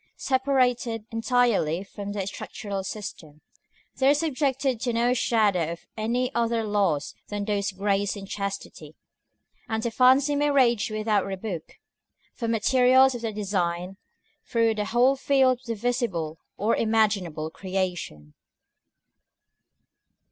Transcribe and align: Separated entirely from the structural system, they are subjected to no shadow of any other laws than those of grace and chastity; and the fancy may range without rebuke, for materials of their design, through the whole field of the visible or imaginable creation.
Separated 0.17 1.05
entirely 1.11 1.83
from 1.83 2.13
the 2.13 2.25
structural 2.25 2.83
system, 2.83 3.41
they 3.97 4.09
are 4.09 4.15
subjected 4.15 4.79
to 4.79 4.93
no 4.93 5.13
shadow 5.13 5.73
of 5.73 5.85
any 5.95 6.33
other 6.33 6.63
laws 6.63 7.13
than 7.27 7.45
those 7.45 7.71
of 7.71 7.77
grace 7.77 8.15
and 8.15 8.27
chastity; 8.27 8.95
and 9.69 9.83
the 9.83 9.91
fancy 9.91 10.35
may 10.35 10.49
range 10.49 10.89
without 10.89 11.23
rebuke, 11.23 11.77
for 12.33 12.47
materials 12.47 13.13
of 13.13 13.21
their 13.21 13.31
design, 13.31 13.97
through 14.43 14.73
the 14.73 14.85
whole 14.85 15.15
field 15.15 15.59
of 15.59 15.65
the 15.65 15.75
visible 15.75 16.39
or 16.57 16.75
imaginable 16.75 17.51
creation. 17.51 18.33